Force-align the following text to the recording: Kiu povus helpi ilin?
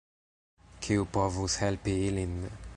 Kiu 0.85 1.05
povus 1.19 1.59
helpi 1.65 1.97
ilin? 2.09 2.37